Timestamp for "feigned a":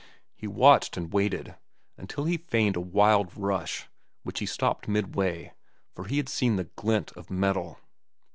2.37-2.81